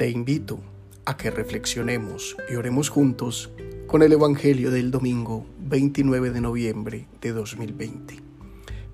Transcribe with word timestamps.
Te 0.00 0.08
invito 0.08 0.58
a 1.04 1.18
que 1.18 1.30
reflexionemos 1.30 2.34
y 2.50 2.54
oremos 2.54 2.88
juntos 2.88 3.50
con 3.86 4.00
el 4.00 4.14
Evangelio 4.14 4.70
del 4.70 4.90
domingo 4.90 5.44
29 5.58 6.30
de 6.30 6.40
noviembre 6.40 7.06
de 7.20 7.32
2020, 7.32 8.16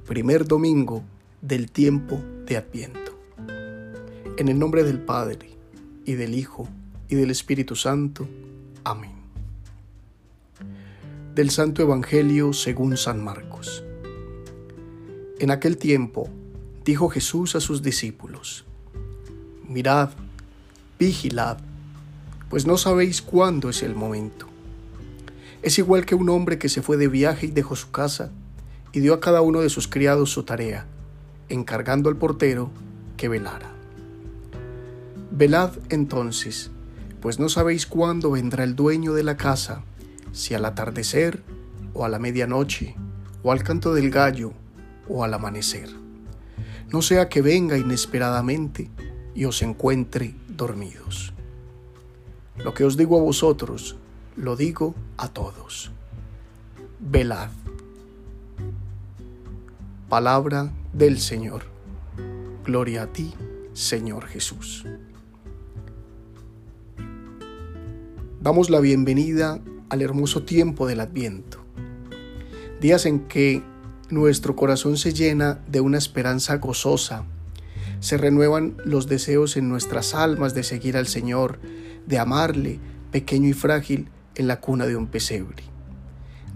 primer 0.04 0.48
domingo 0.48 1.04
del 1.40 1.70
tiempo 1.70 2.20
de 2.44 2.56
Adviento. 2.56 3.16
En 4.36 4.48
el 4.48 4.58
nombre 4.58 4.82
del 4.82 4.98
Padre, 4.98 5.50
y 6.04 6.14
del 6.14 6.34
Hijo, 6.34 6.68
y 7.08 7.14
del 7.14 7.30
Espíritu 7.30 7.76
Santo. 7.76 8.26
Amén. 8.82 9.14
Del 11.36 11.50
Santo 11.50 11.82
Evangelio 11.82 12.52
según 12.52 12.96
San 12.96 13.22
Marcos. 13.22 13.84
En 15.38 15.52
aquel 15.52 15.76
tiempo 15.76 16.28
dijo 16.84 17.08
Jesús 17.08 17.54
a 17.54 17.60
sus 17.60 17.80
discípulos, 17.80 18.64
Mirad, 19.68 20.10
vigilad, 20.98 21.58
pues 22.48 22.66
no 22.66 22.78
sabéis 22.78 23.22
cuándo 23.22 23.70
es 23.70 23.82
el 23.82 23.94
momento. 23.94 24.46
Es 25.62 25.78
igual 25.78 26.06
que 26.06 26.14
un 26.14 26.28
hombre 26.28 26.58
que 26.58 26.68
se 26.68 26.82
fue 26.82 26.96
de 26.96 27.08
viaje 27.08 27.46
y 27.46 27.50
dejó 27.50 27.76
su 27.76 27.90
casa 27.90 28.30
y 28.92 29.00
dio 29.00 29.14
a 29.14 29.20
cada 29.20 29.40
uno 29.40 29.60
de 29.60 29.68
sus 29.68 29.88
criados 29.88 30.30
su 30.30 30.44
tarea, 30.44 30.86
encargando 31.48 32.08
al 32.08 32.16
portero 32.16 32.70
que 33.16 33.28
velara. 33.28 33.72
Velad 35.32 35.72
entonces, 35.90 36.70
pues 37.20 37.38
no 37.38 37.48
sabéis 37.48 37.86
cuándo 37.86 38.30
vendrá 38.30 38.64
el 38.64 38.76
dueño 38.76 39.12
de 39.12 39.24
la 39.24 39.36
casa, 39.36 39.82
si 40.32 40.54
al 40.54 40.64
atardecer, 40.64 41.42
o 41.92 42.04
a 42.04 42.08
la 42.08 42.18
medianoche, 42.18 42.94
o 43.42 43.52
al 43.52 43.62
canto 43.62 43.92
del 43.92 44.10
gallo, 44.10 44.52
o 45.08 45.24
al 45.24 45.34
amanecer. 45.34 45.88
No 46.92 47.02
sea 47.02 47.28
que 47.28 47.42
venga 47.42 47.76
inesperadamente 47.76 48.90
y 49.34 49.44
os 49.44 49.62
encuentre 49.62 50.34
dormidos. 50.56 51.32
Lo 52.56 52.72
que 52.74 52.84
os 52.84 52.96
digo 52.96 53.18
a 53.18 53.22
vosotros, 53.22 53.96
lo 54.36 54.56
digo 54.56 54.94
a 55.16 55.28
todos. 55.28 55.90
Velad. 57.00 57.50
Palabra 60.08 60.72
del 60.92 61.18
Señor. 61.18 61.64
Gloria 62.64 63.02
a 63.02 63.06
ti, 63.08 63.34
Señor 63.74 64.26
Jesús. 64.26 64.84
Damos 68.40 68.70
la 68.70 68.80
bienvenida 68.80 69.60
al 69.88 70.02
hermoso 70.02 70.44
tiempo 70.44 70.86
del 70.86 71.00
Adviento. 71.00 71.58
Días 72.80 73.06
en 73.06 73.26
que 73.28 73.62
nuestro 74.08 74.54
corazón 74.54 74.96
se 74.96 75.12
llena 75.12 75.60
de 75.66 75.80
una 75.80 75.98
esperanza 75.98 76.56
gozosa 76.56 77.24
se 78.00 78.16
renuevan 78.16 78.76
los 78.84 79.08
deseos 79.08 79.56
en 79.56 79.68
nuestras 79.68 80.14
almas 80.14 80.54
de 80.54 80.62
seguir 80.62 80.96
al 80.96 81.06
Señor, 81.06 81.58
de 82.06 82.18
amarle, 82.18 82.78
pequeño 83.10 83.48
y 83.48 83.52
frágil, 83.52 84.08
en 84.34 84.46
la 84.46 84.60
cuna 84.60 84.86
de 84.86 84.96
un 84.96 85.06
pesebre. 85.06 85.64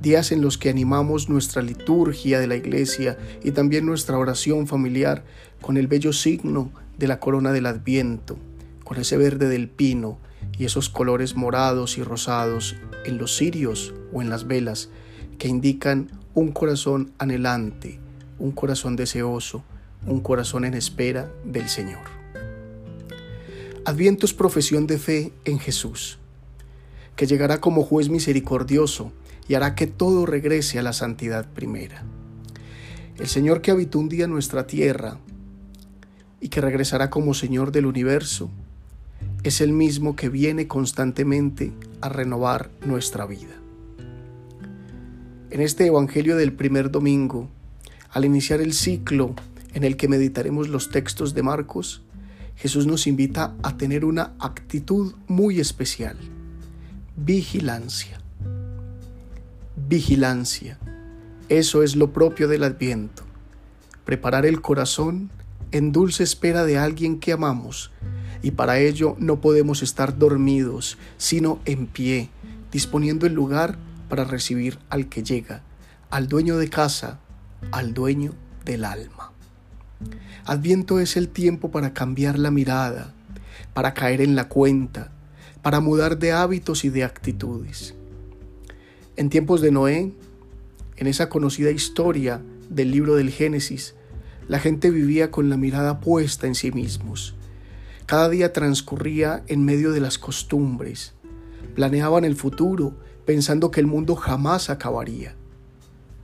Días 0.01 0.33
en 0.33 0.41
los 0.41 0.57
que 0.57 0.71
animamos 0.71 1.29
nuestra 1.29 1.63
liturgia 1.63 2.41
de 2.41 2.47
la 2.47 2.57
iglesia 2.57 3.19
y 3.43 3.51
también 3.51 3.85
nuestra 3.85 4.19
oración 4.19 4.67
familiar 4.67 5.25
con 5.61 5.77
el 5.77 5.89
bello 5.89 6.13
signo 6.13 6.73
de 6.99 7.09
la 7.09 7.21
corona 7.21 7.53
del 7.53 7.67
Adviento, 7.67 8.39
con 8.85 8.99
ese 8.99 9.17
verde 9.17 9.49
del 9.49 9.69
pino 9.69 10.19
y 10.59 10.65
esos 10.65 10.89
colores 10.89 11.37
morados 11.37 11.99
y 11.99 12.03
rosados 12.03 12.77
en 13.05 13.19
los 13.19 13.37
cirios 13.37 13.95
o 14.13 14.23
en 14.23 14.31
las 14.31 14.47
velas 14.47 14.91
que 15.39 15.49
indican 15.49 16.11
un 16.35 16.53
corazón 16.53 17.13
anhelante, 17.19 17.99
un 18.39 18.53
corazón 18.53 18.97
deseoso, 18.97 19.65
un 20.07 20.21
corazón 20.21 20.65
en 20.65 20.75
espera 20.75 21.31
del 21.45 21.69
Señor. 21.69 22.03
Adviento 23.85 24.27
es 24.27 24.35
profesión 24.35 24.87
de 24.87 24.99
fe 24.99 25.33
en 25.45 25.59
Jesús, 25.59 26.19
que 27.17 27.27
llegará 27.27 27.61
como 27.61 27.83
juez 27.83 28.09
misericordioso 28.09 29.13
y 29.49 29.55
hará 29.55 29.75
que 29.75 29.87
todo 29.87 30.27
regrese 30.27 30.79
a 30.79 30.83
la 30.83 30.93
santidad 30.93 31.49
primera. 31.53 32.05
El 33.19 33.27
Señor 33.27 33.63
que 33.63 33.71
habitó 33.71 33.99
un 33.99 34.09
día 34.09 34.27
nuestra 34.27 34.67
tierra 34.67 35.19
y 36.41 36.49
que 36.49 36.61
regresará 36.61 37.11
como 37.11 37.35
Señor 37.35 37.73
del 37.73 37.87
universo, 37.87 38.51
es 39.43 39.61
el 39.61 39.73
mismo 39.73 40.17
que 40.17 40.29
viene 40.29 40.67
constantemente 40.67 41.73
a 42.01 42.09
renovar 42.09 42.71
nuestra 42.85 43.27
vida. 43.27 43.55
En 45.51 45.61
este 45.61 45.87
Evangelio 45.87 46.37
del 46.37 46.53
primer 46.53 46.91
domingo, 46.91 47.49
al 48.11 48.25
iniciar 48.25 48.61
el 48.61 48.73
ciclo 48.73 49.35
en 49.75 49.85
el 49.85 49.97
que 49.97 50.09
meditaremos 50.09 50.69
los 50.69 50.91
textos 50.91 51.35
de 51.35 51.43
Marcos, 51.43 52.03
Jesús 52.57 52.87
nos 52.87 53.07
invita 53.07 53.55
a 53.63 53.77
tener 53.77 54.05
una 54.05 54.35
actitud 54.39 55.15
muy 55.27 55.61
especial, 55.61 56.17
vigilancia. 57.17 58.21
Vigilancia. 59.89 60.79
Eso 61.49 61.83
es 61.83 61.97
lo 61.97 62.13
propio 62.13 62.49
del 62.49 62.65
adviento. 62.65 63.23
Preparar 64.05 64.45
el 64.45 64.61
corazón 64.61 65.31
en 65.73 65.93
dulce 65.93 66.23
espera 66.23 66.65
de 66.65 66.79
alguien 66.79 67.19
que 67.19 67.33
amamos 67.33 67.91
y 68.43 68.53
para 68.53 68.79
ello 68.79 69.17
no 69.19 69.41
podemos 69.41 69.83
estar 69.83 70.19
dormidos, 70.19 70.99
sino 71.17 71.61
en 71.65 71.87
pie, 71.87 72.31
disponiendo 72.73 73.27
el 73.27 73.35
lugar 73.35 73.79
para 74.09 74.25
recibir 74.25 74.79
al 74.89 75.09
que 75.09 75.23
llega, 75.23 75.63
al 76.11 76.29
dueño 76.29 76.57
de 76.57 76.69
casa, 76.69 77.21
al 77.71 77.95
dueño 77.95 78.35
del 78.65 78.85
alma. 78.85 79.33
Adviento 80.45 81.01
es 81.01 81.17
el 81.17 81.29
tiempo 81.29 81.71
para 81.71 81.93
cambiar 81.93 82.39
la 82.39 82.51
mirada, 82.51 83.15
para 83.75 83.95
caer 83.95 84.21
en 84.21 84.35
la 84.35 84.49
cuenta, 84.49 85.13
para 85.63 85.81
mudar 85.81 86.19
de 86.19 86.33
hábitos 86.33 86.85
y 86.85 86.89
de 86.89 87.05
actitudes. 87.05 87.95
En 89.17 89.29
tiempos 89.29 89.61
de 89.61 89.71
Noé, 89.71 90.13
en 90.97 91.07
esa 91.07 91.29
conocida 91.29 91.71
historia 91.71 92.43
del 92.69 92.91
libro 92.91 93.17
del 93.17 93.31
Génesis, 93.31 93.95
la 94.49 94.59
gente 94.59 94.91
vivía 94.91 95.31
con 95.31 95.49
la 95.49 95.57
mirada 95.57 96.01
puesta 96.01 96.47
en 96.47 96.55
sí 96.55 96.73
mismos. 96.73 97.37
Cada 98.07 98.29
día 98.29 98.53
transcurría 98.53 99.45
en 99.47 99.65
medio 99.65 99.93
de 99.93 100.01
las 100.01 100.19
costumbres. 100.19 101.15
Planeaban 101.75 102.25
el 102.25 102.35
futuro 102.35 102.97
pensando 103.25 103.71
que 103.71 103.81
el 103.81 103.87
mundo 103.87 104.17
jamás 104.17 104.71
acabaría. 104.71 105.37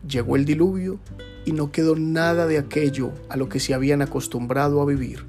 Llegó 0.09 0.37
el 0.37 0.44
diluvio 0.44 1.00
y 1.44 1.53
no 1.53 1.72
quedó 1.72 1.97
nada 1.97 2.47
de 2.47 2.59
aquello 2.59 3.12
a 3.28 3.37
lo 3.37 3.49
que 3.49 3.61
se 3.61 3.75
habían 3.75 4.03
acostumbrado 4.03 4.81
a 4.81 4.87
vivir. 4.87 5.25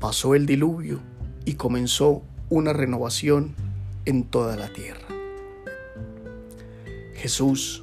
Pasó 0.00 0.34
el 0.34 0.46
diluvio 0.46 1.00
y 1.44 1.54
comenzó 1.54 2.22
una 2.50 2.72
renovación 2.72 3.54
en 4.04 4.24
toda 4.24 4.56
la 4.56 4.68
tierra. 4.72 5.06
Jesús, 7.14 7.82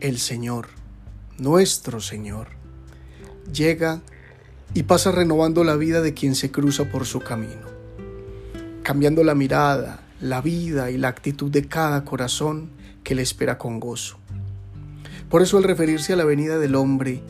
el 0.00 0.18
Señor, 0.18 0.68
nuestro 1.38 2.00
Señor, 2.00 2.48
llega 3.52 4.02
y 4.74 4.82
pasa 4.82 5.10
renovando 5.10 5.64
la 5.64 5.76
vida 5.76 6.02
de 6.02 6.14
quien 6.14 6.34
se 6.34 6.50
cruza 6.50 6.90
por 6.90 7.06
su 7.06 7.20
camino, 7.20 7.66
cambiando 8.82 9.24
la 9.24 9.34
mirada, 9.34 10.02
la 10.20 10.40
vida 10.40 10.90
y 10.90 10.98
la 10.98 11.08
actitud 11.08 11.50
de 11.50 11.66
cada 11.66 12.04
corazón 12.04 12.70
que 13.02 13.14
le 13.14 13.22
espera 13.22 13.56
con 13.56 13.80
gozo. 13.80 14.18
Por 15.28 15.42
eso 15.42 15.58
al 15.58 15.64
referirse 15.64 16.14
a 16.14 16.16
la 16.16 16.24
venida 16.24 16.58
del 16.58 16.74
hombre, 16.74 17.20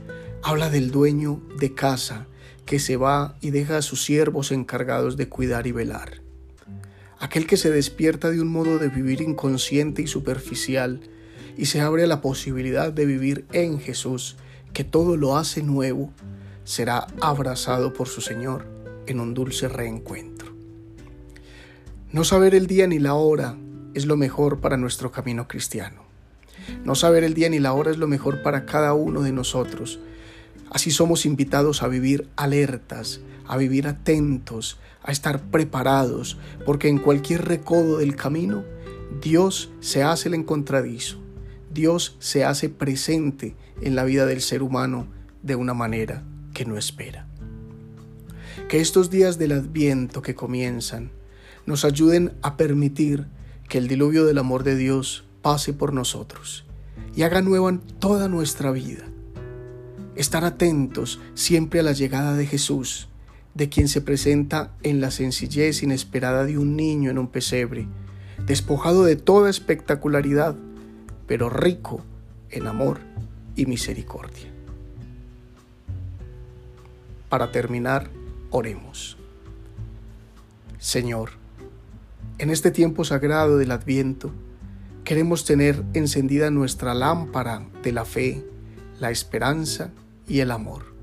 habla 0.43 0.71
del 0.71 0.93
dueño 0.93 1.43
de 1.59 1.75
casa 1.75 2.27
que 2.65 2.79
se 2.79 2.97
va 2.97 3.37
y 3.41 3.51
deja 3.51 3.79
a 3.79 3.83
sus 3.83 4.05
siervos 4.05 4.53
encargados 4.53 5.17
de 5.17 5.29
cuidar 5.29 5.67
y 5.67 5.73
velar. 5.73 6.23
Aquel 7.19 7.47
que 7.47 7.57
se 7.57 7.71
despierta 7.71 8.31
de 8.31 8.41
un 8.41 8.49
modo 8.49 8.79
de 8.79 8.89
vivir 8.89 9.21
inconsciente 9.21 10.03
y 10.03 10.07
superficial 10.07 11.01
y 11.57 11.67
se 11.67 11.81
abre 11.81 12.05
a 12.05 12.07
la 12.07 12.21
posibilidad 12.21 12.93
de 12.93 13.05
vivir 13.05 13.47
en 13.53 13.81
Jesús, 13.81 14.37
que 14.73 14.85
todo 14.85 15.17
lo 15.17 15.37
hace 15.37 15.65
nuevo, 15.65 16.13
será 16.63 17.09
abrazado 17.21 17.93
por 17.95 18.07
su 18.07 18.21
Señor 18.21 18.67
en 19.07 19.19
un 19.19 19.35
dulce 19.35 19.67
reencuentro. 19.67 20.53
No 22.13 22.23
saber 22.23 22.55
el 22.55 22.69
día 22.69 22.87
ni 22.87 23.01
la 23.01 23.15
hora 23.15 23.57
es 23.95 24.07
lo 24.07 24.17
mejor 24.17 24.61
para 24.61 24.77
nuestro 24.77 25.11
camino 25.11 25.49
cristiano. 25.49 26.08
No 26.85 26.95
saber 26.95 27.25
el 27.25 27.35
día 27.35 27.49
ni 27.49 27.59
la 27.59 27.73
hora 27.73 27.91
es 27.91 27.99
lo 27.99 28.09
mejor 28.09 28.43
para 28.43 28.67
cada 28.67 28.95
uno 28.95 29.23
de 29.23 29.33
nosotros. 29.33 30.01
Así 30.71 30.91
somos 30.91 31.27
invitados 31.27 31.83
a 31.83 31.89
vivir 31.89 32.29
alertas, 32.37 33.21
a 33.47 33.57
vivir 33.57 33.87
atentos, 33.87 34.79
a 35.03 35.13
estar 35.13 35.51
preparados, 35.51 36.39
porque 36.67 36.89
en 36.89 36.99
cualquier 36.99 37.47
recodo 37.47 37.99
del 37.99 38.17
camino, 38.17 38.65
Dios 39.23 39.71
se 39.81 40.03
hace 40.03 40.29
el 40.29 40.35
encontradizo. 40.35 41.19
Dios 41.73 42.17
se 42.19 42.45
hace 42.45 42.69
presente 42.69 43.57
en 43.81 43.95
la 43.95 44.05
vida 44.05 44.27
del 44.27 44.41
ser 44.41 44.63
humano 44.63 45.07
de 45.43 45.55
una 45.55 45.75
manera 45.75 46.23
que 46.55 46.65
no 46.65 46.77
espera. 46.77 47.27
Que 48.69 48.81
estos 48.81 49.11
días 49.11 49.39
del 49.39 49.53
adviento 49.53 50.21
que 50.23 50.35
comienzan 50.35 51.11
nos 51.67 51.85
ayuden 51.85 52.33
a 52.43 52.57
permitir 52.57 53.27
que 53.69 53.79
el 53.79 53.89
diluvio 53.89 54.25
del 54.25 54.39
amor 54.39 54.65
de 54.65 54.77
Dios 54.77 55.28
pase 55.43 55.73
por 55.73 55.93
nosotros 55.93 56.65
y 57.15 57.23
haga 57.23 57.43
nueva 57.43 57.79
toda 57.99 58.29
nuestra 58.29 58.71
vida. 58.71 59.05
Estar 60.15 60.45
atentos 60.45 61.21
siempre 61.35 61.81
a 61.81 61.83
la 61.83 61.93
llegada 61.93 62.35
de 62.35 62.47
Jesús, 62.47 63.09
de 63.55 63.69
quien 63.69 63.89
se 63.89 64.01
presenta 64.01 64.73
en 64.83 65.01
la 65.01 65.11
sencillez 65.11 65.83
inesperada 65.83 66.45
de 66.45 66.59
un 66.59 66.77
niño 66.77 67.11
en 67.11 67.19
un 67.19 67.29
pesebre, 67.29 67.89
despojado 68.47 69.05
de 69.05 69.17
toda 69.17 69.51
espectacularidad, 69.51 70.57
pero 71.27 71.51
rico 71.51 72.05
en 72.51 72.67
amor 72.67 73.01
y 73.57 73.67
misericordia. 73.67 74.53
Para 77.29 77.53
terminar, 77.53 78.11
oremos. 78.51 79.19
Señor, 80.79 81.31
en 82.39 82.51
este 82.51 82.71
tiempo 82.71 83.05
sagrado 83.05 83.59
del 83.59 83.73
Adviento, 83.73 84.33
queremos 85.09 85.47
tener 85.47 85.85
encendida 85.95 86.51
nuestra 86.51 86.93
lámpara 86.93 87.67
de 87.83 87.93
la 87.93 88.05
fe, 88.05 88.45
la 89.01 89.11
esperanza 89.11 89.91
y 90.27 90.41
el 90.41 90.51
amor. 90.51 90.95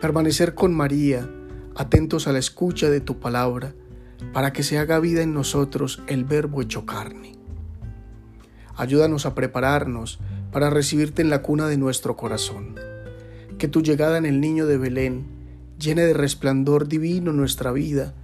Permanecer 0.00 0.54
con 0.54 0.72
María, 0.72 1.28
atentos 1.74 2.28
a 2.28 2.32
la 2.32 2.38
escucha 2.38 2.88
de 2.88 3.00
tu 3.00 3.18
palabra, 3.18 3.74
para 4.32 4.52
que 4.52 4.62
se 4.62 4.78
haga 4.78 5.00
vida 5.00 5.20
en 5.20 5.34
nosotros 5.34 6.00
el 6.06 6.22
verbo 6.22 6.62
hecho 6.62 6.86
carne. 6.86 7.32
Ayúdanos 8.76 9.26
a 9.26 9.34
prepararnos 9.34 10.20
para 10.52 10.70
recibirte 10.70 11.22
en 11.22 11.30
la 11.30 11.42
cuna 11.42 11.66
de 11.66 11.76
nuestro 11.76 12.16
corazón. 12.16 12.76
Que 13.58 13.66
tu 13.66 13.82
llegada 13.82 14.16
en 14.16 14.26
el 14.26 14.40
niño 14.40 14.66
de 14.66 14.78
Belén 14.78 15.26
llene 15.76 16.02
de 16.02 16.14
resplandor 16.14 16.86
divino 16.86 17.32
nuestra 17.32 17.72
vida, 17.72 18.14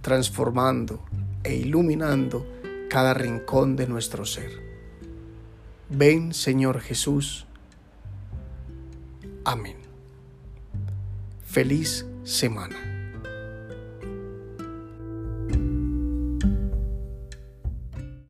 transformando 0.00 1.04
e 1.44 1.54
iluminando 1.54 2.44
cada 2.92 3.14
rincón 3.14 3.74
de 3.74 3.86
nuestro 3.86 4.26
ser. 4.26 4.50
Ven, 5.88 6.34
Señor 6.34 6.82
Jesús. 6.82 7.46
Amén. 9.46 9.78
Feliz 11.42 12.04
semana. 12.22 12.91